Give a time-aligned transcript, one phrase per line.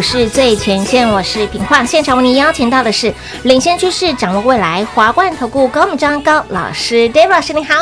[0.00, 1.84] 股市最前线，我是平化。
[1.84, 3.12] 现场为您邀请到的是
[3.42, 7.76] 领先趋势、掌握未来华冠投顾高敏章高老师，David 老师你好，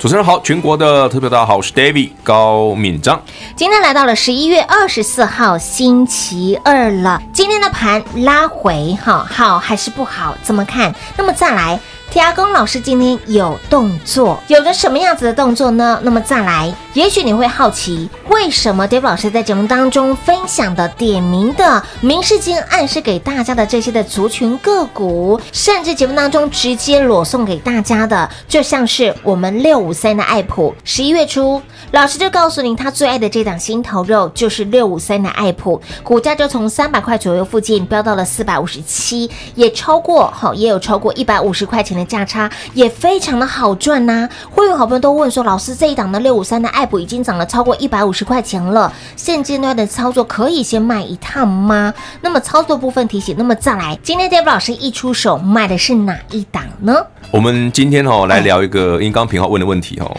[0.00, 3.22] 主持人好，全国的特别大家好，我是 David 高敏章。
[3.54, 10.34] 今天来到了十一月二十四号星期二了，今天的盘拉回，哈，好还是不好？
[10.42, 10.94] 怎么看？
[11.18, 11.78] 那么再来。
[12.10, 16.00] 铁阿公老师今天有动作，有着什么样子的动作呢？
[16.02, 41.97] 那么再来，也许你会好奇，为什么 David 老师在节目当中分享的、点名的、明示间暗示给大家的这些的族群个股，甚至节目当中直接裸送给大家的，就像是我们六五三的爱普，十一月初，老师就告诉您他最爱的这档心头肉就是六五三的爱普，股价就从三百块左右附近飙到了四百五十七，也超过好，也有超过一百五十块钱。
[41.98, 44.30] 的价差，也非常的好赚呐、啊。
[44.50, 51.92] 会有好朋友都问说，老师这一档的六五三的爱普已经涨了超过一百五十块钱了，现阶段的操作可以先卖一趟吗？
[52.20, 57.04] 那么操作部分提醒，那么再来，今天 David 老师一出手卖的是哪一档呢？
[57.30, 60.10] 我们今天哈来聊一个，因为刚刚平浩问的问题哈，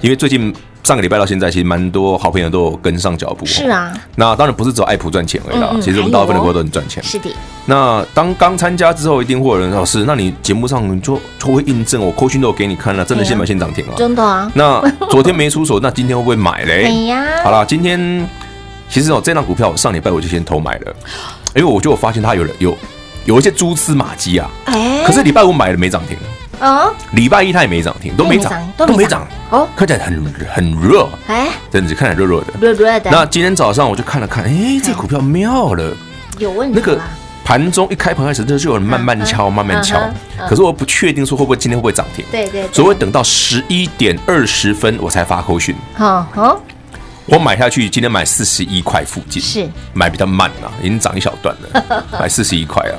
[0.00, 0.54] 因为最近。
[0.88, 3.44] 上个礼拜到现在，其实蛮多好朋友都有跟上脚步。
[3.44, 5.68] 是啊，那当然不是只有爱普赚钱而已啦。
[5.70, 7.02] 嗯嗯，其实我们大部分的股都很赚钱。
[7.02, 7.28] 是的。
[7.66, 13.92] 那当刚参加之后，一定会有人老师，那你节目上就就会印证我扣讯都有给你看了，真的先买先涨停啊。
[13.98, 14.50] 真的啊。
[14.54, 16.84] 那昨天没出手，那今天会不会买嘞？
[16.88, 17.42] 哎呀。
[17.44, 18.26] 好啦，今天
[18.88, 20.96] 其实哦，这档股票上礼拜我就先偷买了，
[21.54, 22.74] 因为我就发现它有了有
[23.26, 24.50] 有一些蛛丝马迹啊。
[24.64, 25.02] 哎。
[25.04, 26.16] 可是礼拜五买了没涨停。
[26.60, 33.10] 啊，礼拜一它也没涨停，都没涨，都没涨哦，看起来很很热，哎，真的是看起来热热的，热热的。
[33.10, 35.96] 那今天早上我就看了看，哎，这股票妙了，
[36.38, 36.78] 有问题。
[36.78, 37.00] 那个
[37.44, 39.98] 盘中一开盘开始就就有人慢慢敲，慢慢敲，
[40.48, 45.74] 可是我不确定说会不会今天会不会涨停，对对，所以等到十一点二十分我才发扣讯。
[45.94, 46.60] 好好。
[47.30, 52.96] 我买下去，今天买四十一块附近，是买比较慢啊，已经涨一小段了， 买四十一块啊。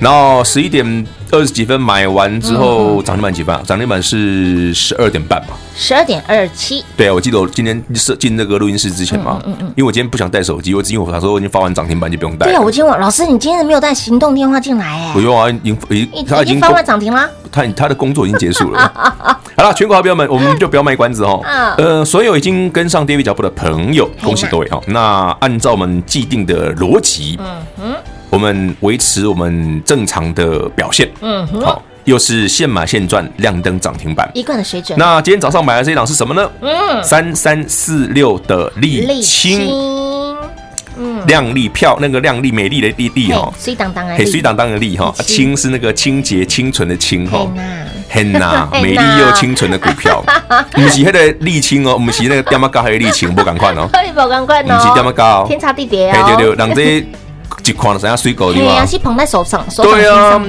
[0.00, 3.62] 然后十一点二十几分买完之后，涨停板几分啊？
[3.66, 5.54] 涨停板是十二点半嘛？
[5.76, 6.82] 十二点二七。
[6.96, 12.46] 对啊，我记得我今天是进那个录音室之前嘛，嗯嗯，因为我今天不想带手机，我因为我想说我已经发完涨停板就不用带。
[12.46, 15.12] 对啊，我今天老师，你今天没有带行动电话进来哎？
[15.12, 19.35] 不用啊，已经已他已经发完涨停了，他他的工作已经结束了。
[19.56, 21.40] 好了，全国好朋友们，我们就不要卖关子哦。
[21.78, 24.78] 呃，所有已经跟上 David 脚步的朋友，恭喜各位哈。
[24.88, 27.94] 那按照我们既定的逻辑，嗯哼，
[28.28, 34.98] 我们维持我们正常的表现，嗯哼，好，又是现买现赚，亮灯涨停板，一贯的水准。
[34.98, 36.50] 那今天早上买的这一档是什么呢？
[36.60, 39.70] 嗯，三三四六的沥青，
[40.98, 41.26] 嗯。
[41.26, 45.70] 亮丽漂那个亮丽美丽的丽丽哈，水当当的，嘿水当当的丽哈，清是。
[45.70, 47.50] 那个清洁清纯的清哈，
[48.16, 50.24] 很呐， 美丽又清纯的股票，
[50.72, 57.06] 不是那个沥青哦，不是那个点么高还有沥青，不赶快哦， 不赶快哦，不是点么高，天差地别啊，对对对，让这。
[57.64, 58.86] 一看了，剩下水果的嘛？
[58.86, 60.40] 是捧在手上，对啊，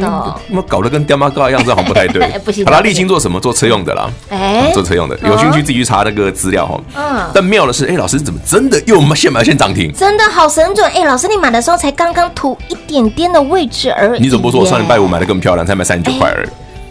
[0.49, 2.27] 那搞得跟爹妈糕一样，这好像不太对。
[2.45, 3.39] 不行，好啦，沥青做什么？
[3.39, 4.09] 做车用的啦。
[4.29, 6.79] 哎，做车用的，有兴趣自己去查那个资料哈。
[6.95, 7.27] 嗯。
[7.33, 9.91] 但妙的是，哎，老师怎么真的又现买现涨停？
[9.93, 10.87] 真的好神准！
[10.91, 14.21] 哎，老师，你买的时候才刚刚图一点点的位置而已。
[14.21, 16.49] 你怎么不说我上礼拜五买的更漂亮，才买三十九块而已？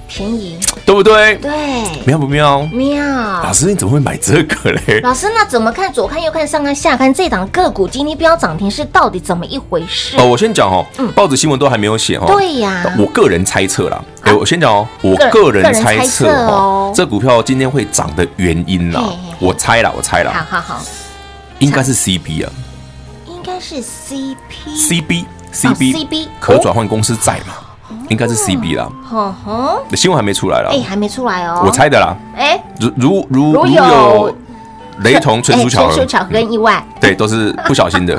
[0.09, 0.57] 便宜，
[0.87, 1.35] 对不对？
[1.39, 1.51] 对，
[2.07, 2.61] 妙不妙？
[2.73, 3.05] 妙。
[3.43, 5.01] 老师，你怎么会买这个嘞？
[5.03, 5.93] 老师，那怎么看？
[5.93, 10.17] 左看右看，上看下看，这档个股今天飙涨停是到底怎么一回事？
[10.17, 12.27] 哦，我先讲哦，嗯报纸新闻都还没有写哦。
[12.29, 14.01] 对呀，我个人猜测啦。
[14.23, 19.03] 哎，我先讲哦，我个人猜测哦，这股票今天会涨的原因啦，
[19.41, 20.47] 我猜啦，我猜啦。
[20.49, 20.83] 好好好，
[21.59, 22.53] 应该是 CB 啊，
[23.27, 27.55] 应该是 CP，CB，CB，CB 可转换公司债嘛。
[28.09, 28.89] 应该是 CB 啦，
[29.95, 34.37] 新闻还没出来啦，哎，还没出来哦，我猜的啦，哎，如如如如有
[35.01, 38.17] 雷同、纯属巧合、巧合跟意外， 对，都是不小心的，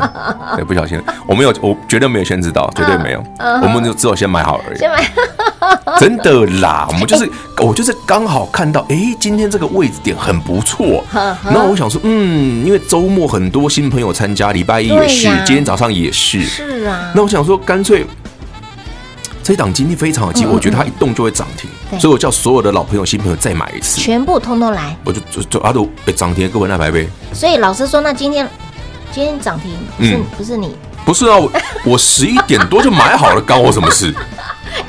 [0.56, 3.24] 对，不小心，我没有，我绝对没有先知道，绝对没有，
[3.63, 5.04] 我们就只有先买好而已，先买，
[6.00, 11.04] 真的啦， 我们就是我就是刚好看到，哎，今天这个位置点很不错，
[11.44, 18.06] 然后我想说，嗯，因为周末很多新朋友参加，礼拜一也是，今天早上也是，是啊，那我想说，干脆。
[19.47, 21.69] 这档今天非常好记，我觉得它一动就会涨停，
[22.01, 24.94] 所以我叫所有的老朋友、新朋友再买一次，全部通通来。
[25.05, 27.07] 我就就就阿杜涨停，各位那排呗。
[27.31, 28.45] 所以老师说，那今天
[29.09, 29.71] 今天涨停，
[30.06, 30.75] 是不是你？
[31.06, 31.49] 不是啊，我
[31.85, 34.13] 我十一点多就买好了，关我什么事？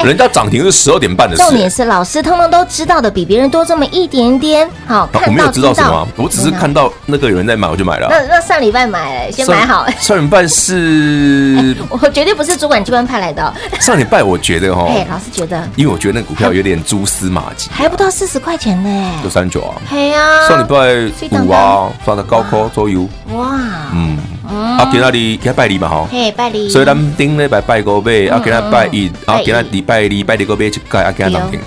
[0.05, 1.43] 人家涨停是十二点半的事。
[1.43, 4.69] 重点是老师通通都知道的，比别人多这么一点点。
[4.87, 8.07] 好，我没有知道什么，我只是看到那个有人在买，我就买了。
[8.11, 9.87] 那那上礼拜买，先买好。
[9.99, 13.53] 上礼拜是， 我绝对不是主管机关派来的。
[13.81, 19.75] 上礼拜我觉得哈，哎，老师觉得，因为我觉得那股票有点蛛丝马迹，还不到四十块钱呢，就三九啊。
[19.91, 23.09] 嘿呀，上礼拜五啊，刷的高科周游。
[23.33, 23.59] 哇，
[23.93, 24.19] 嗯。
[24.49, 26.69] 啊，今仔日给他拜礼嘛吼，嘿，拜礼。
[26.69, 31.61] 所以咱顶礼拜拜个拜，啊，给他拜一，啊，给他礼拜二拜礼个拜一盖，啊，给他涨停，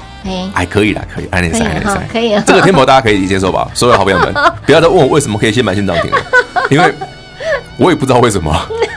[0.53, 2.31] 还可以啦，可以，安尼三，安尼三，可以。
[2.45, 3.67] 这个天博大家可以接受吧？
[3.73, 4.33] 所有好朋友们，
[4.65, 6.17] 不要再问我为什么可以先买先涨停了，
[6.69, 6.93] 因为
[7.77, 8.55] 我也不知道为什么，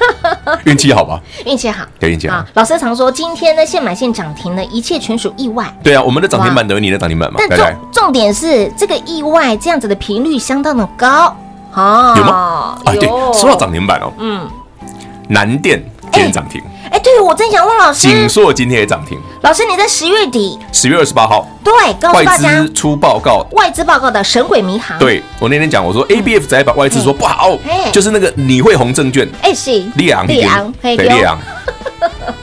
[0.65, 1.21] 运气好吧？
[1.45, 2.45] 运气好，对，运气好。
[2.55, 5.67] 老师常说，今天呢，现买现涨停呢一切全属意外。
[5.83, 7.39] 对啊，我们的涨停板等于你的涨停板嘛。
[7.49, 11.37] 但重重点是，这个意外这样子的频率相当的高。
[11.75, 12.79] 啊，有吗？
[12.85, 14.49] 啊，对，说到涨停板哦，嗯，
[15.29, 22.49] 南电今天涨停，哎，对，我正想问老师，景硕今天也涨停，老师你在十月底，十月二十八号，对，告诉大家。
[22.49, 27.59] 外资出报告，外资报告的神鬼迷航，对我那天讲，我说 ABF 在把外资说不好，
[27.93, 31.39] 就是那个你会红证券，哎是，利昂，利昂，对，利昂，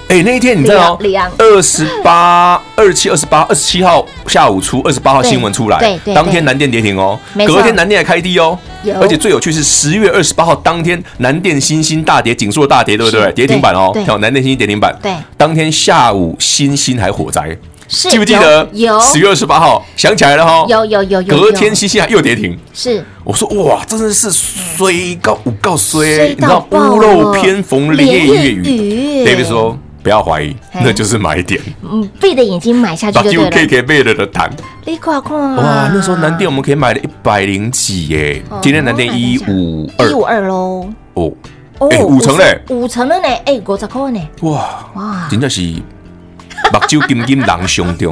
[0.10, 1.00] 哎，那一天你知道
[1.38, 8.58] 二十八、二十七、二十八、二十七号下午出，二十八号新闻出来，对对，当天南电跌停哦，隔天南电还开低哦，
[9.00, 13.32] 而且最有趣是十月二十八号当天南电新星大跌，紧缩大跌，对不对？
[13.32, 17.58] 跌停板哦，跳南电新星跌停板，对，当天下午新星还火灾。
[17.92, 18.68] 记不记得？
[18.72, 20.66] 有十月二十八号，想起来了哈。
[20.70, 21.38] 有有有有。
[21.38, 22.58] 隔天西西还又跌停。
[22.74, 23.04] 是。
[23.26, 29.26] 我说哇，真的是衰高五告衰，你知道屋漏偏逢连夜雨。
[29.26, 31.62] David 说不要怀疑，那就是买点。
[31.84, 33.50] 嗯，闭着眼睛买下去就对了。
[33.50, 34.50] Q K K 背了的谈。
[34.86, 35.56] 你看看。
[35.56, 40.10] 哇，那时候南电我们可以买了一百零几耶，今天南电一五二。
[40.10, 40.88] 一五二喽。
[41.16, 41.32] 哦。
[41.90, 42.58] 哎，五成嘞。
[42.70, 44.22] 五成了呢，哎，五十块呢。
[44.44, 45.76] 哇哇，真的是。
[46.72, 48.06] 目睭金金狼兄弟，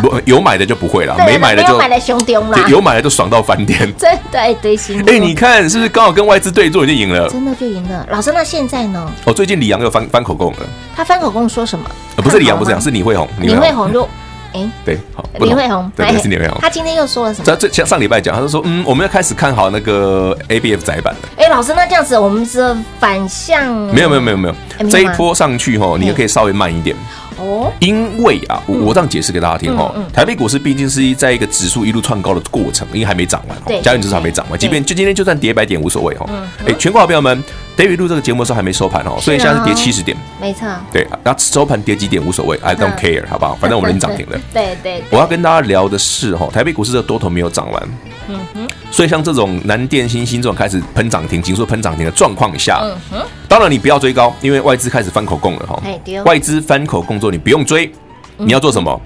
[0.00, 5.02] 不有买的就不会了，没买的就买的兄弟啦，有买的就爽到翻天， 真的对心。
[5.06, 7.28] 哎，你看是不是刚好跟外资对坐就赢了？
[7.28, 8.06] 真的就赢了。
[8.10, 9.10] 老师，那现在呢？
[9.24, 10.58] 哦，最近李阳又翻翻口供了。
[10.96, 11.84] 他翻口供说什么？
[12.16, 13.28] 不是李阳，不是李阳，是李慧红。
[13.40, 14.08] 李慧红就
[14.54, 16.56] 哎，对，好，李慧红，对，是李慧红。
[16.60, 17.44] 他今天又说了什么？
[17.44, 21.20] 在最上上礼拜讲，他就说，嗯，我们要开始看好那个 ABF 窄板了。
[21.36, 23.66] 哎，老师，那这样子，我们是反向？
[23.92, 26.94] 没有，没有，没有，没有，这一波上去哈，你就可以稍微慢一点。
[27.38, 29.94] 哦，因为啊，我我这样解释给大家听哦。
[30.12, 34.58] 台北股市毕竟是在一个指数一路创高的过程，因为还没涨完，对，加权指数还没涨完。
[34.58, 36.26] 即便就今天就算跌百点无所谓哈。
[36.66, 37.42] 哎，全国好朋友们
[37.76, 40.68] ，David 录这个节目的时候还没收盘哦，所以现在是跌七十点，没错。
[40.92, 43.56] 对，那收盘跌几点无所谓，I don't care，好不好？
[43.60, 44.40] 反正我们已经涨停了。
[44.52, 45.02] 对对。
[45.10, 47.82] 我要跟大家聊的是哈，台北股市的多头没有涨完。
[48.28, 48.68] 嗯哼。
[48.90, 53.26] 所以像这种南电、新星这种开始喷涨停、紧缩喷涨停的状况下，嗯哼。
[53.48, 55.82] 当然你不要追高，因为外资开始翻口供了哈。
[56.24, 57.92] 外资翻口供之后，你不用追。
[58.36, 59.00] 你要做什么？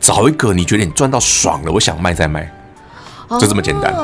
[0.00, 2.50] 找一个你觉得你赚到爽了，我想卖再卖，
[3.38, 3.94] 就这么简单。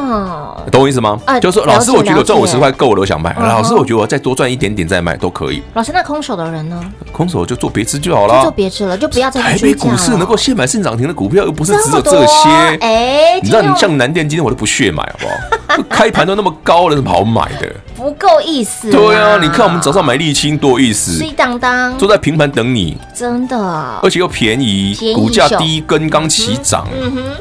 [0.70, 1.18] 懂我意思吗？
[1.40, 3.34] 就是说，老师，我觉得赚五十块够了，我想卖。
[3.38, 5.62] 老师，我觉得我再多赚一点点再卖都可以。
[5.74, 6.80] 老师，那空手的人呢？
[7.12, 9.40] 空手就做别吃就好了，做别吃了，就不要再。
[9.40, 12.48] 台北股市能够现买现涨停的股票，又不是只有这些。
[12.80, 15.57] 哎，你知道，你像南电今天我都不屑买，好不好？
[15.88, 17.74] 开盘都那么高了，怎么好买的？
[17.96, 18.90] 不够意思。
[18.90, 21.96] 对啊，你看我们早上买沥青多意思，水当当。
[21.98, 23.56] 坐在平盘等你，真的，
[24.02, 26.86] 而且又便宜，股价第一根刚起涨，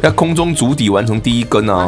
[0.01, 1.87] 在空中足底完成第一根啊！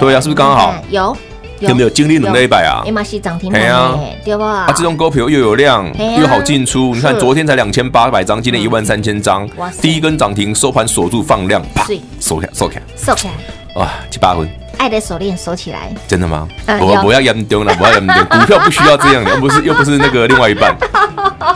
[0.00, 0.74] 对啊，是不是刚刚好？
[0.90, 1.16] 有
[1.60, 1.74] 有。
[1.74, 1.90] 没有？
[1.90, 2.82] 经历冷了一百啊？
[2.86, 4.64] 哎妈，是涨停板啊，对吧？
[4.66, 5.86] 啊，这种股票又有量
[6.18, 9.48] 又好进出，你看昨天才两千八百张，今天一万三千张，
[9.80, 11.84] 第一根涨停收盘锁住放量，啪，
[12.20, 13.34] 收起来，收起来，收起来，
[13.76, 14.61] 哇，七八分。
[14.82, 16.48] 爱的手链锁起来，真的吗？
[16.66, 18.16] 我我要严重了，我要严重。
[18.28, 20.76] 股票不需要这样的，又不是又不是那个另外一半。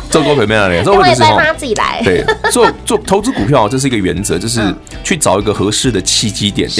[0.08, 2.00] 做股票没了嘞，做问题是他自己来。
[2.04, 6.70] 对，做做投资股票，这是一个原则，就是去找一个合适的契机点。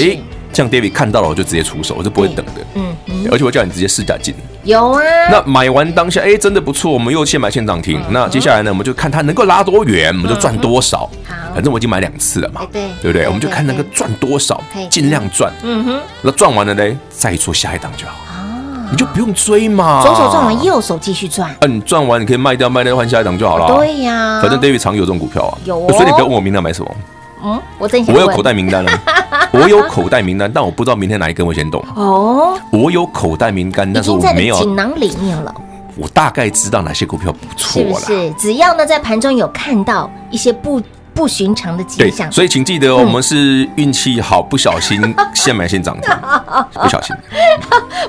[0.57, 2.53] 哎，像 David 看到了，我就直接出手，我就不会等的。
[2.73, 2.95] 嗯，
[3.31, 4.33] 而且我叫你直接试价进。
[4.63, 5.01] 有啊。
[5.29, 8.01] 那买完当下，哎，真的不错，我们又现买现涨停。
[8.09, 10.99] 那接下来呢，我们就看它能够拉多远，我们就赚多少。
[10.99, 13.27] 好反正我已经买两次了嘛，对对不对？
[13.27, 14.59] 我们就看那个赚多少，
[14.89, 15.53] 尽量赚。
[15.61, 18.13] 嗯哼，那赚完了呢，再做下一档就好。
[18.27, 20.01] 啊，你就不用追嘛。
[20.01, 21.55] 左手赚完，右手继续赚。
[21.61, 23.77] 嗯，你赚完你可以卖掉，卖掉换下一档就好了。
[23.77, 25.57] 对呀，反正 David 常有这种股票啊。
[25.65, 26.95] 有，所以你不要问我明天买什么。
[27.43, 28.91] 嗯，我真我有口袋名单了，
[29.53, 31.83] 我有口袋名单，但我不知道明天哪一根会先动。
[31.95, 35.53] 哦，我有口袋名单，但是我没有锦囊里面了。
[35.95, 37.99] 我大概知道哪些股票不错了。
[37.99, 38.31] 是不是？
[38.33, 40.81] 只要呢，在盘中有看到一些不。
[41.17, 45.01] 不寻常的迹象，所以请记得，我们是运气好，不小心
[45.33, 46.13] 现买现涨停，
[46.79, 47.15] 不小心。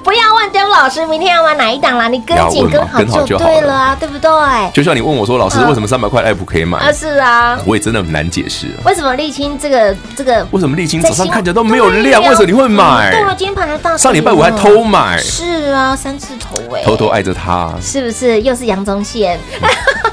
[0.04, 4.30] 不要问周老师明天要买哪一档啦，你跟紧跟好就对了啊，对不对？
[4.74, 6.78] 就像你问我说，老师为什么三百块 App 可以买？
[6.78, 8.66] 啊，是啊，我也真的很难解释。
[8.84, 10.46] 为什么沥青这个这个？
[10.50, 12.22] 为什么沥青早上看起来都没有量？
[12.22, 13.10] 为什么你会买？
[13.10, 15.16] 对了，今天盘还大，上礼拜五还偷买。
[15.16, 18.42] 是啊，三次头哎，偷偷爱着他，是不是？
[18.42, 19.40] 又是杨宗宪。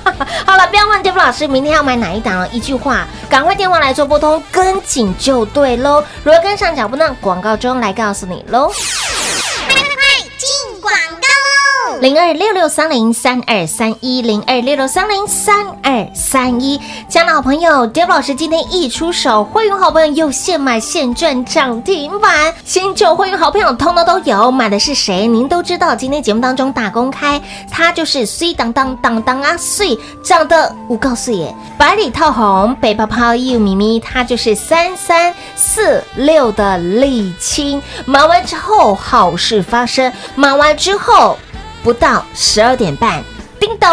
[0.45, 6.03] 好了，不要问 David 老师明天要买哪一档了，一句话，赶快电话来做拨通，跟紧就对喽。
[6.23, 7.15] 如何跟上脚步呢？
[7.19, 8.71] 广告中来告诉你喽。
[12.01, 25.25] 零二六六三零三二三一零二六六三零三二三一，亲爱的好朋友，Dev 老师今天一出手，会员好朋友又现买现赚涨停板，新旧会员好朋友通通都有，买的是谁？
[25.25, 41.37] 您都知道，今天节目当中大公开，他就是水当当当当啊碎，长得我告诉你，白里透红，白泡泡又咪咪，他就是三三四六的沥青，买完之后好事发生，买完之后。
[41.85, 43.23] 不到十二点半，
[43.59, 43.87] 叮咚。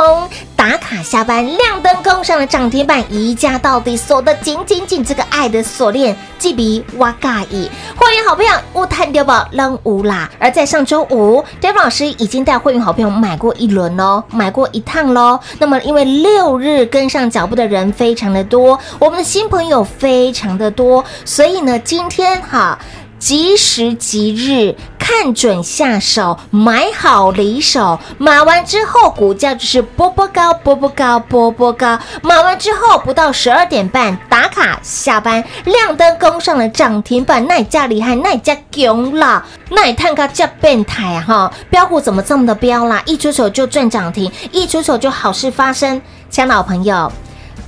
[0.57, 10.31] 打卡下班，亮灯攻上了涨停板，一价到底锁得紧紧紧，这个爱的锁链，记比哇嘎伊，会员好朋友乌探丢宝扔乌啦。
[10.39, 15.39] 而在上周五，David 老师已经带会员好朋友买过一轮喽，买过一趟喽。
[15.59, 22.79] 那么因为六日跟上脚步的人非常的多，我们的新朋友非常的多，所以呢，今天哈。
[23.23, 27.97] 即时即日，看准下手，买好离手。
[28.19, 31.97] 买完之后，股价就是波波高，波波高，波波高。
[32.21, 41.53] 买完之后，不到十二点半打卡下班，亮灯攻上了涨停板，那家厉害，那家强啦，那你看个叫变态啊哈！
[41.71, 43.01] 飙股怎么这么的飙啦？
[43.07, 46.03] 一出手就赚涨停，一出手就好事发生。
[46.29, 47.13] 亲老朋友，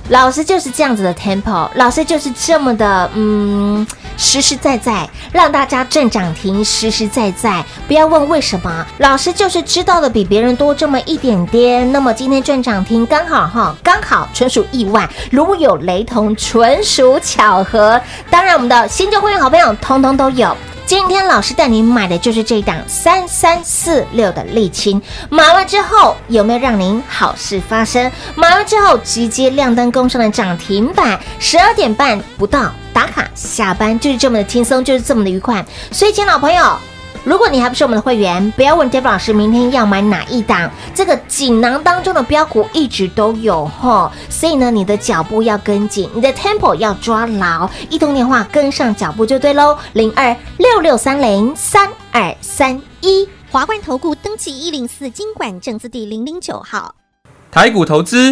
[0.09, 3.85] 老师就是这样子的 tempo，老师就是这么的嗯。
[4.17, 11.91] 实实在在让大家赚涨停，实实在在，不要问为什么，老师就是知道的比别人多这么一点点。
[11.91, 17.99] 那么今天赚涨停刚好哈，刚好纯属意外，如有雷同，纯属巧合。
[18.29, 20.55] 当然，我们的新旧会员好朋友通通都有。
[20.87, 25.01] 今天老师带您买的就是这一档三三四六的沥青，
[25.31, 28.11] 买完之后有没有让您好事发生？
[28.35, 35.65] 买完之后直接亮灯攻上的涨停板，十二点半不到打卡下班，就是这么的轻松，就是这么的愉快。
[35.89, 36.77] 所以，请老朋友。
[37.25, 40.69] 如果你还不是我们的会员，不要问 David 老师明天要买哪一档。
[40.93, 49.75] 这个锦囊当中的标股一直都有哈，所以呢，你的脚步要跟紧，你的 tempo 要抓牢，一通电话跟上脚步就对喽。
[49.93, 56.93] 零二六六三零三二三一华冠投顾登记一零四经管证字第零零九号，
[57.49, 58.31] 台股投资。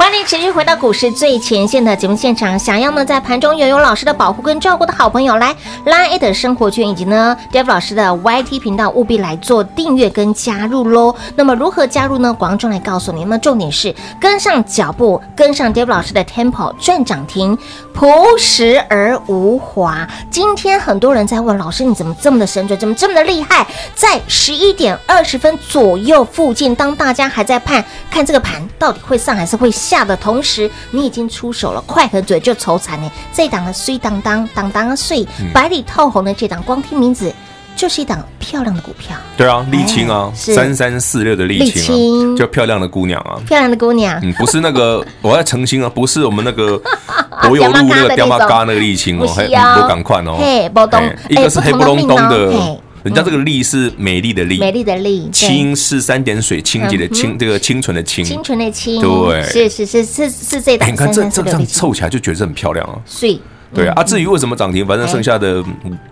[0.00, 2.58] 欢迎持续回到股市最前线的节目现场。
[2.58, 11.14] 想要呢在盘中拥有老师的保护跟照顾的好朋友，来 Line 的生活圈以及呢 David 老师的 YT 频道，务必来做订阅跟加入喽。
[11.36, 12.32] 那么如何加入呢？
[12.32, 13.20] 广众来告诉你。
[13.20, 17.58] 那么重点是跟上脚步，跟上 David 老师的 Tempo 转涨停，
[17.92, 18.08] 朴
[18.38, 20.08] 实而无华。
[20.30, 23.66] 今天很多人在问老师，你怎么这么的神准，怎么这么的厉害？
[23.94, 29.89] 在十一点二十分左右附近，当大家还在盼看这个盘到底会上还是会下。
[29.90, 33.10] 下的同时，你已经出手了，快和嘴就愁惨呢。
[33.34, 37.34] 这档的碎当当当当碎，白里透红的这档，光听名字
[37.74, 39.16] 就是一档漂亮的股票。
[39.36, 44.16] 对啊，沥青啊，三三四六的沥青啊，叫漂亮的姑娘啊，漂亮的姑娘。
[44.22, 46.80] 嗯，不是那个， 我要澄清啊，不是我们那个
[47.42, 52.80] 国有路那个雕马嘎那个沥青哦，还不赶快哦，嘿，波东，一个是黑不隆咚的。
[53.02, 60.90] 人家这个丽是美丽的丽，美丽的丽，清是三点水清洁的清，这个清纯的清，清纯的清，对，是是是是是这档。
[60.90, 63.00] 你看这这这样凑起来就觉得很漂亮啊。
[63.06, 63.40] 碎，
[63.72, 64.02] 对啊。
[64.02, 65.64] 至于为什么涨停，反正剩下的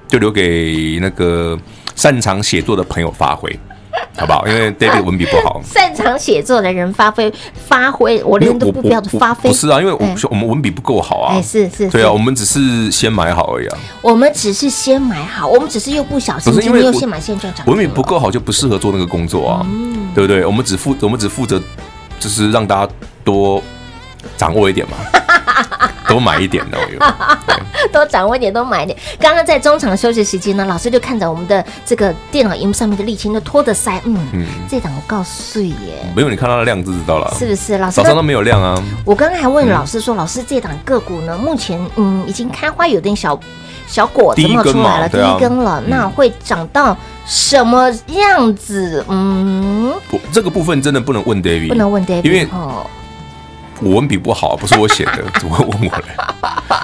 [0.09, 1.59] 就留给那个
[1.94, 3.55] 擅长写作的朋友发挥。
[4.18, 4.46] 好不好？
[4.46, 9.48] 因为 David 文笔不好，擅长写作的人发挥发挥，我连都不标准发挥。
[9.48, 11.35] 不是啊，因为我们我们文笔不够好啊。
[11.35, 13.78] 哎，是是，对啊，我们只是先买好而已啊。
[14.02, 17.66] 我们只是先买好，我们只是又不小心，因为又先买现赚涨。
[17.66, 19.66] 文笔不够好就不适合做那个工作啊，
[20.14, 20.44] 对不对？
[20.44, 21.61] 我们只负我们只负责
[22.18, 23.62] 就是让大家多
[24.37, 24.96] 掌握一点嘛。
[26.09, 26.98] 多买一点都有，
[27.92, 28.98] 多掌握一点，多买一点。
[29.20, 37.76] 刚刚在中场休息时间呢，老师就看着我们的这个电脑荧幕上面的沥青，都拖着腮，嗯嗯，这档我告诉耶，没有你看到的量就知道了，是不是？
[37.76, 38.83] 老师早上都没有量啊。
[39.04, 43.38] 我刚刚还问老师说，老师这档个股呢，目前嗯已经开花有点小
[43.87, 49.04] 小果子冒出来了，第一根了，那会长到什么样子？
[49.09, 52.48] 嗯，不，这个部分真的不能问 David，不能问 David，因为
[53.81, 56.05] 我文笔不好，不是我写的，怎么会问我嘞？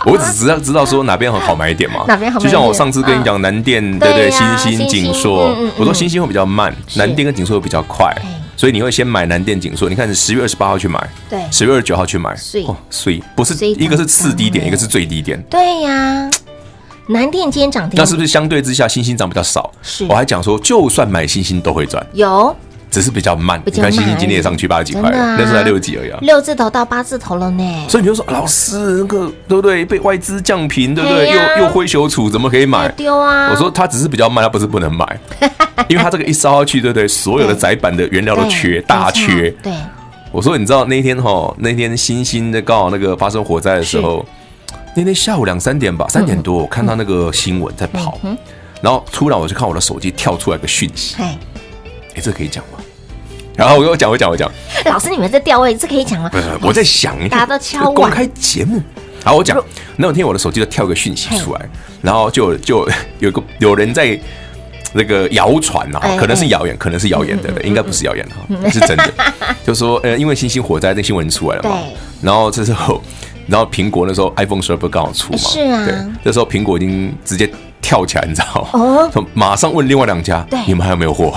[0.06, 2.04] 我只知道知道说哪边很好买一点嘛。
[2.06, 2.38] 哪边好？
[2.38, 4.30] 就像我上次跟你讲南电，对不对？
[4.30, 8.14] 新兴、景硕，我说新兴会比较慢，南电跟景硕会比较快，
[8.56, 9.88] 所以你会先买南电、景硕。
[9.88, 12.30] 你看是十月二十八号去买，对，十月二十九号去买，
[12.66, 15.42] 哦，所以不是一个是次低点，一个是最低点。
[15.50, 16.30] 对呀，
[17.08, 19.70] 南电今天涨停，那是不是相对之下星星涨比较少？
[19.82, 22.54] 是，我还讲说，就算买星星都会赚，有，
[22.94, 23.60] 只是比较慢。
[23.66, 27.86] 你看星星今天也上去八十几块，那时候才六十几而已啊，六字头到八字头了呢。
[27.88, 29.84] 所以你就说，老师那个对不对？
[29.84, 31.28] 被外资降频，对不对？
[31.28, 32.88] 又又灰熊处，怎么可以买？
[32.90, 33.50] 丢啊！
[33.50, 35.04] 我说他只是比较慢，他不是不能买，
[35.88, 37.08] 因为他这个一烧下去，对不对？
[37.08, 39.50] 所有的窄板的原料都缺，大缺。
[39.62, 39.72] 对。
[40.30, 44.24] 我说你知道那天哈，那天星星的刚好那个发生火灾的时候。
[44.96, 48.16] 那天下午两三点吧，三点多，我看到那个新闻在跑，
[48.80, 51.36] 然后突然我就看我的手机跳出来个讯息，哎，
[52.14, 52.78] 哎，这可以讲吗？
[53.56, 54.50] 然后我我讲我讲我讲，
[54.86, 56.28] 老师你们在调位，这可以讲吗？
[56.30, 58.82] 不是，我在想，大家都敲公开节目，
[59.24, 59.62] 好，我讲。
[59.96, 61.60] 那天我的手机就跳个讯息出来，
[62.02, 62.88] 然后就就
[63.20, 64.18] 有个有人在
[64.92, 69.14] 那个谣传啊，可能是谣言，可能是谣言的，应该不是谣言哈，是真的。
[69.64, 71.78] 就说呃，因为星星火灾，那新闻出来了嘛，
[72.20, 73.00] 然后这时候。
[73.46, 75.38] 然后苹果那时候 iPhone 十二不刚好出嘛？
[75.38, 75.84] 是啊。
[75.84, 77.46] 对，那时候苹果已经直接
[77.82, 78.80] 跳起来，你知道吗？
[79.12, 79.26] 哦。
[79.34, 81.30] 马上问另外两家，对，你们还有没有货？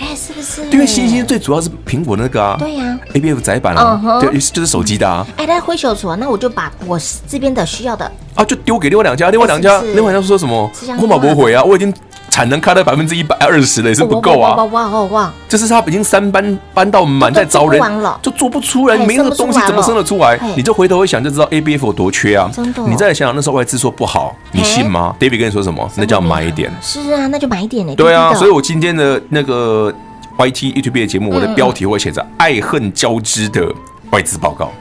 [0.00, 0.64] 哎，是不是？
[0.70, 2.56] 因为星星最主要是苹果那个啊。
[2.58, 2.98] 对呀。
[3.12, 5.26] ABF 窄版啊，对，就是手机的啊。
[5.36, 10.70] 哎，那灰熊组啊，那我就把我这边的需要的啊，就丢给另外两家，另外两家，另外两家说什么？
[11.00, 11.92] 我马不回啊，我已经。
[12.30, 14.54] 产能开到百分之一百二十了，也是不够啊！
[14.54, 15.32] 哇哇哇哇！
[15.48, 17.82] 就是他已经三班搬到满，在招人，
[18.22, 20.38] 就做不出来，没那个东西怎么生得出来？
[20.56, 22.48] 你就回头一想就知道 ABF 有多缺啊！
[22.54, 25.90] 真的，你再想想那时候外资说不好，你信吗？David 跟你说什么？
[25.96, 26.72] 那叫买一点。
[26.80, 27.94] 是啊，那就买一点嘞。
[27.96, 29.92] 对啊，所以我今天的那个
[30.38, 33.66] YT YouTube 的节目，我的标题会写着“爱恨交织的
[34.12, 34.72] 外资报告”。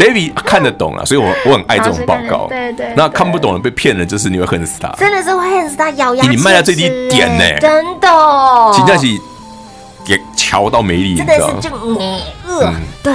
[0.00, 2.46] David 看得懂啊，所以我我很爱这种报告。
[2.48, 4.88] 对对，那看不懂的被骗了，就是你会恨死他。
[4.98, 6.24] 真的是会恨死他，咬牙。
[6.26, 7.58] 你卖到最低点呢？
[7.60, 8.08] 真的。
[8.74, 9.20] 请假期
[10.06, 12.72] 也瞧到没理，真的是就你饿。
[13.02, 13.12] 对，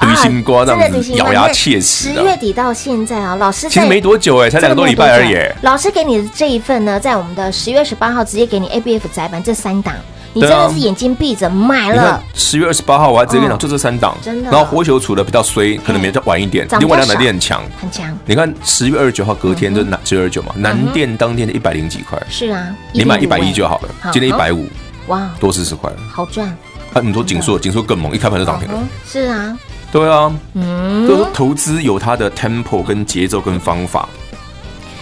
[0.00, 2.12] 对心瓜这样子咬牙切齿。
[2.12, 5.36] 十月底到现在啊，老师其实没多久哎，才两个多礼拜而已。
[5.62, 9.94] 老师给你的这一份呢，在我们的十月十八号直接给你 ABF 载板这三档。
[10.32, 12.22] 你真的是眼睛闭着买了。
[12.34, 14.16] 十月二十八号，我还直接跟你讲，就这三档。
[14.22, 14.50] 真的。
[14.50, 16.66] 然后火球处的比较衰，可能比较晚一点。
[16.78, 18.16] 另外两台电很强，很强。
[18.26, 22.20] 你看十月二十九号隔天就南十月二十九嘛，南电当天的一百零几块。
[22.28, 22.68] 是啊。
[22.92, 24.66] 你买一百一就好了，今天一百五。
[25.08, 25.28] 哇。
[25.40, 25.90] 多四十块。
[26.12, 26.48] 好赚。
[26.92, 28.78] 啊，你说景硕，景硕更猛，一开盘就涨停了。
[29.06, 29.58] 是啊。
[29.90, 30.32] 对啊。
[30.54, 31.06] 嗯。
[31.08, 34.08] 就是投资有它的 tempo 跟节奏跟方法。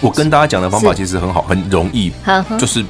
[0.02, 2.12] 我跟大家讲的方法其实很好，很容易，
[2.58, 2.84] 就是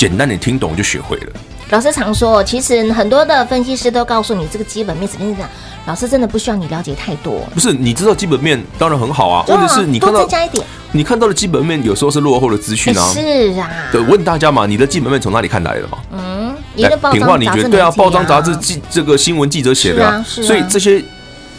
[0.00, 1.32] 简单你听懂就学会了。
[1.68, 5.46] 老师常说，其实很多的分析师都告诉你这个基本面怎么样。
[5.84, 7.46] 老师真的不需要你了解太多。
[7.52, 9.44] 不是，你知道基本面当然很好啊。
[9.46, 13.12] 问题是你看到加一点，你看到的基本面有时候是落后的资讯啊。
[13.12, 13.68] 是啊。
[13.92, 15.98] 对，问大家嘛，你的基本面从哪里看来的嘛？
[16.12, 20.24] 嗯，你的报章杂志对啊，报章杂志记这个新闻记者写的啊。
[20.26, 21.04] 所以这些，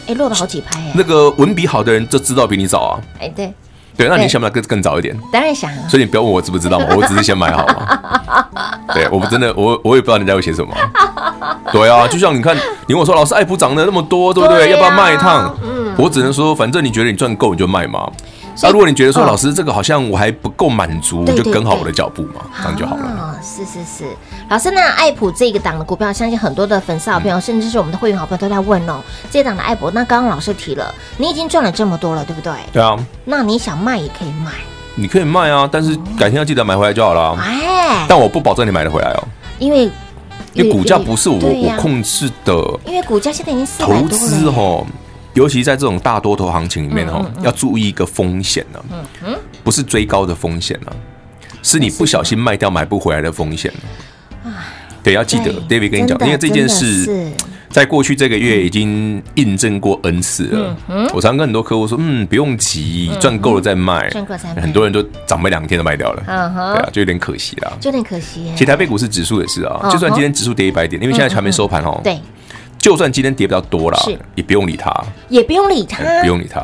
[0.08, 0.92] 哎，落了好几拍哎。
[0.96, 2.98] 那个文笔好的人就知道比你早啊。
[3.20, 3.52] 哎，对。
[4.02, 5.16] 对，那你想不想更更早一点？
[5.30, 5.78] 当然想啊。
[5.88, 8.46] 所以你不要问我知不知道嘛， 我只是先买好嘛。
[8.92, 10.74] 对，我们真的，我我也不知道人家会写什么。
[11.72, 14.70] 对啊，就像你看，你跟我说老师爱普涨了那么多，对不对？
[14.70, 15.54] 要不要卖一趟？
[15.62, 18.10] 嗯，我只能说，反正你觉得你赚够，你就卖嘛。
[18.60, 23.38] 那如果你觉得说老师这个好像我还不够满足，就跟好我的脚步嘛，这样就好了。
[23.42, 24.04] 是是是，
[24.48, 29.00] 老师，那爱普这个档的股票，相信很多的粉丝好朋友，甚至是我们的会员好朋友都在问哦。
[29.30, 32.52] 这档的爱普，那刚刚老师提了，你已经赚了这么多了，对不对？
[32.72, 32.96] 对啊。
[33.24, 34.52] 那你想卖也可以卖，
[34.94, 37.36] 你可以卖啊，但是改天要记得买回来就好了。
[37.40, 39.24] 哎，但我不保证你买得回来哦，
[39.58, 39.90] 因为
[40.52, 42.54] 因为股价不是我我控制的，
[42.86, 43.66] 因为股价现在已经。
[43.78, 44.84] 投资哈。
[45.34, 48.80] 尤其在这种大多头行情里面哈，要注意一个风险呢，
[49.64, 50.92] 不是追高的风险呢，
[51.62, 53.72] 是你不小心卖掉买不回来的风险。
[55.02, 57.32] 对，要记得，David 跟你讲，因为这件事
[57.70, 60.76] 在过去这个月已经印证过 N 次了。
[61.12, 64.10] 我常跟很多客户说，嗯，不用急，赚够了再卖。
[64.60, 68.52] 很多人都涨没两天就卖掉了，对啊，就有点可惜啦，就有点可惜。
[68.52, 72.00] 其实台北股市指数也是啊，就算今天指数跌一百点，因为现在还没收盘哦。
[72.04, 72.20] 对。
[72.82, 73.98] 就算今天跌比较多了，
[74.34, 74.92] 也不用理它，
[75.28, 76.60] 也不用理它，不用理它。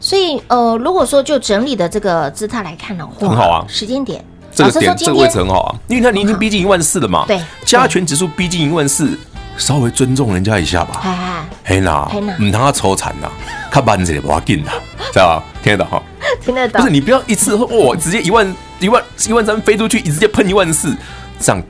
[0.00, 3.64] 所以，呃，如果说就整理的这个姿态来看的话，很好啊。
[3.68, 5.78] 时间点，这个点，这个位置很好啊。
[5.86, 9.16] 因为它你已经逼近一万四了嘛，对，加权指数逼近一万四，
[9.56, 11.46] 稍微尊重人家一下吧。
[11.62, 13.30] 嘿呐，嘿呐，唔通他抽惨呐，
[13.70, 14.72] 看板子也不要紧呐，
[15.12, 15.44] 知道吧？
[15.62, 16.02] 听得懂哈？
[16.44, 16.80] 听得懂。
[16.80, 20.96] 不是你不要一次说哇，直接一万一万一万三飞出去，直接喷一万四，
[21.38, 21.62] 这样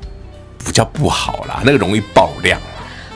[0.65, 2.59] 比较不好啦，那个容易爆量。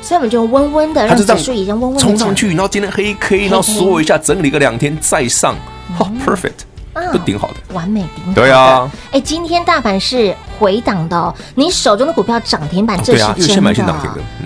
[0.04, 5.56] 所以我们就温温的，让指数已经温温冲上去，然后今天黑 K， 然后缩一下，整理个两天再上，
[5.96, 8.32] 好， perfect，都顶好的，完美顶好。
[8.34, 13.94] 对啊，哎，今天大盘是回档的哦，你手中的股票涨停板，这是真的，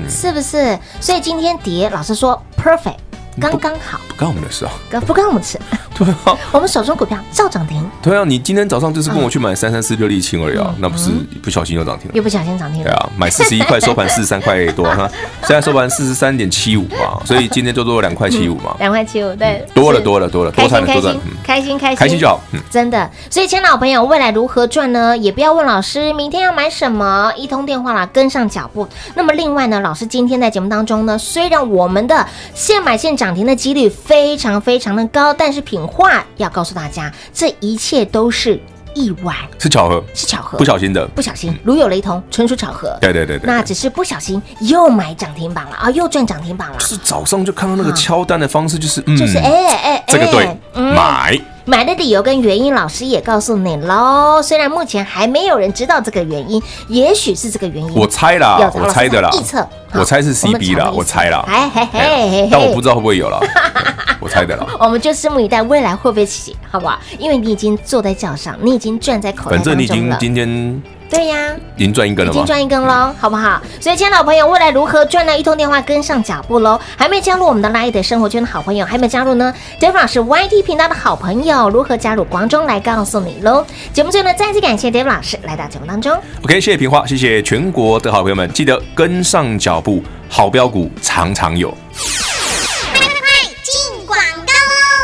[0.08, 0.78] 是不是？
[1.00, 2.94] 所以今天跌，老实说，perfect，
[3.40, 3.98] 刚刚好。
[4.16, 4.70] 关我们的事啊，
[5.06, 5.58] 不关我们事。
[5.98, 7.84] 对啊， 我们手中股票照涨停。
[8.00, 11.10] 对啊，你今天早上就是跟我去买三三四六沥青而已啊，那不是
[11.42, 12.12] 不小心又涨停了？
[12.14, 12.90] 又不小心涨停了。
[12.90, 15.10] 对啊，买四十一块，收盘四十三块多，哈，
[15.42, 23.10] 现在收盘四十三点七五嘛，所以今天就多了两块七五嘛，两块七五，对，多了多了多了，多赚了多赚，开心开心开心就好，嗯，真的。
[23.30, 25.16] 所以，亲爱的朋友，未来如何赚呢？
[25.16, 28.86] 也不要问老师，明天要买什么，一通电话啦，跟上脚步。
[29.14, 38.60] 那么，另外呢，老师今天在节目当中呢，虽然我们的现买现涨停的几率非常非常的高，但是品话要告诉大家，这一切都是
[38.94, 42.96] 意外，是巧合，是巧合，不小心的，不小心，如有雷同，纯属巧合。
[43.00, 46.78] 对对对对，那只是不小心又买涨停板了啊，又赚涨停板了。
[46.78, 51.40] 是早上就看到那个敲单的方式，就是就是哎哎，这个对，买。
[51.68, 54.40] 买的理由跟原因，老师也告诉你喽。
[54.42, 57.94] 虽然目前还没有人知道这个原因，也许是这个原因。
[57.94, 61.44] 我猜啦，我猜的啦，预测，我猜是 CB 啦，我猜啦。
[61.46, 63.38] 哎嘿嘿，但我不知道会不会有了，
[64.18, 64.66] 我猜的啦。
[64.80, 66.98] 我们就拭目以待，未来会不会起，好不好？
[67.18, 69.76] 因为你已经坐在轿上，你已经赚在口袋当中了。
[69.76, 70.82] 反正你已经今天。
[71.10, 73.60] 对呀，已经赚一根了，已经赚一根喽，好不好？
[73.80, 75.36] 所以，亲爱的好朋友，未来如何赚呢？
[75.36, 76.78] 一通电话跟上脚步喽！
[76.96, 82.24] 还没加入我们的 Line 的生活圈的好朋友，还没加入呢？David 老师 YT 频道的好朋友，如何加入？
[82.24, 83.64] 广中来告诉你喽！
[83.92, 86.12] 节目最后呢，再次感谢 David 老师来到节目当中。
[86.42, 91.72] OK，谢谢平花，谢谢全国的好朋友们，记得跟上脚步，好标股常常有。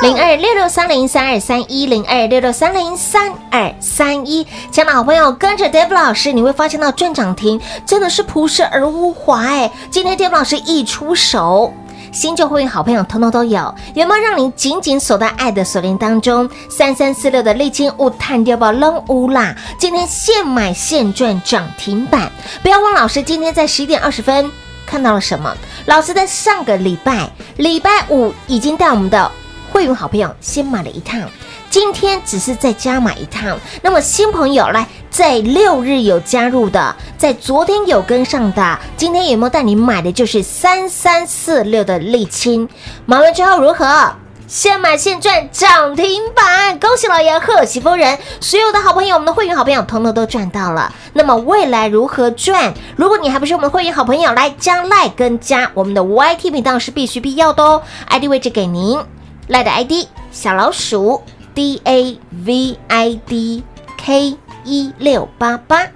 [0.05, 9.73] 零二六六三零三二三一零二六六三零三二三一，亲爱的好朋友，跟着 David 老师，你会发现到赚涨停真的是朴实而无华哎！
[9.91, 11.73] 今天 David 老师一出手，
[12.13, 16.51] 新旧会员好朋友通通都有，有没有让你紧紧锁在爱的锁链当中？
[16.69, 19.57] 三三四六的沥青物探掉宝扔乌啦！
[19.79, 22.31] 今天现买现赚涨停板，
[22.63, 24.51] 不要忘老师今天在十一点二十分
[24.85, 25.57] 看到了什么？
[25.87, 29.33] 老师在上个礼拜礼拜五已经带我们的。
[29.75, 31.21] 会员好朋友先买了一趟，
[31.69, 33.59] 今天只是再加买一趟。
[33.83, 40.13] 那么新朋友来，在六日有加入的，在昨天有跟上的，今天有没有带你买的？
[40.13, 42.69] 就是三三四六的沥青，
[43.05, 44.13] 买完之后如何？
[44.47, 50.93] 现买现赚涨停板，恭喜老爷，贺喜夫人，所有的好朋友，我们的会员好朋友，统统都赚到了。
[51.15, 52.73] 那么未来如何赚？
[52.95, 59.01] 如果你还不是我们的会员好朋友，来加赖跟加我们的 YT 频道是必须必要的哦，ID 位置给您。
[59.49, 61.23] 赖的 ID 小老鼠
[61.55, 63.63] D A V I D
[63.99, 65.87] K 一六八八，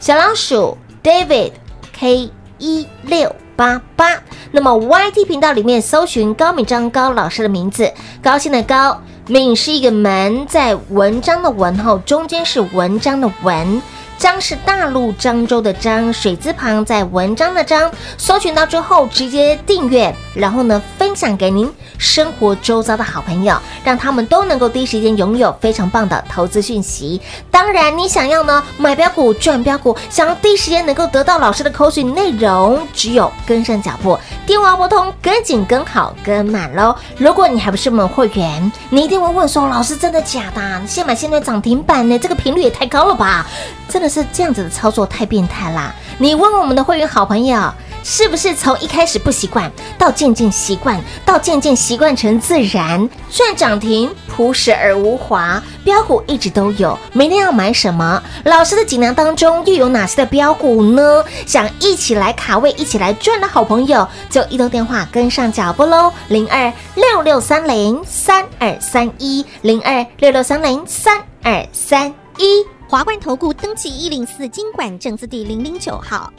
[0.00, 1.52] 小老鼠 David
[1.92, 4.20] K 一六八八。
[4.50, 7.92] 那么 YT 频道里面搜寻高敏章高老师的名字，
[8.22, 13.80] 高兴的高，敏是一个门，在文章的文后，中间是文章的文。
[14.18, 17.90] 章是大陆漳州的章，水字旁在文章的章。
[18.16, 27.20] 搜寻到之后，直接订阅，然后呢，分享给您生活周遭的好朋友，让他们都能够第一时间拥有非常棒的投资讯息。
[27.50, 36.96] 当然，你想要呢买标股赚标股，想要第一时间能够得到老师的口水内容，只有跟上脚步，电话拨通，跟紧跟好跟满喽。
[37.18, 40.82] 如果你还不是我们会员，你一定会问说：老师真的假的？
[40.86, 42.18] 现买现在涨停板呢？
[42.18, 43.46] 这个频率也太高了吧？
[43.88, 45.94] 真的是这样子的操作太变态啦！
[46.18, 53.08] 你问我们的会员好朋友，是不是从一开始不习惯，到渐渐习惯，到渐渐习惯成自然？
[53.30, 56.98] 赚涨停，朴实而无华，标股一直都有。
[57.12, 58.22] 明天要买什么？
[58.44, 61.22] 老师的锦囊当中又有哪些的标股呢？
[61.44, 66.12] 想一起来卡位，一起来赚的好朋友，就一通电话跟上脚步喽！
[66.28, 72.75] 零二六六三零三二三一，零二六六三零三二三一。
[72.88, 76.32] 华冠投顾登记一零四经管证字第零零九号，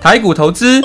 [0.00, 0.82] 台股投资，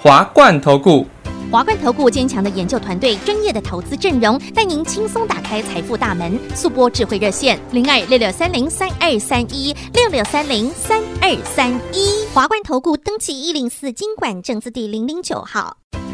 [0.00, 1.04] 华冠投顾。
[1.50, 6.38] 华冠投顾坚强的研究团队，专业的投资阵容，带您轻松打开财富大门。
[6.54, 12.24] 速播智慧热线零二六六三零三二三一六六三零三二三一。
[12.32, 15.76] 华冠投顾登记一零四经管证字第零零九号。